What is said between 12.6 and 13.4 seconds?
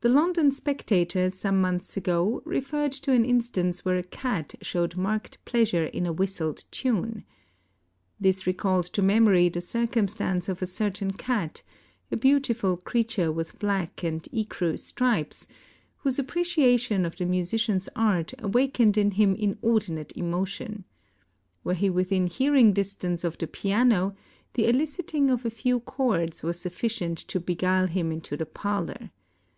creature